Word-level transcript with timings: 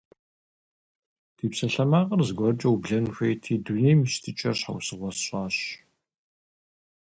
Ди 1.35 1.45
псалъэмакъыр 1.51 2.21
зыгуэркӀэ 2.27 2.69
ублэн 2.71 3.05
хуейти, 3.13 3.53
дунейм 3.63 3.99
и 4.05 4.07
щытыкӏэр 4.11 4.55
щхьэусыгъуэ 4.59 5.11
сщӀащ. 5.17 5.57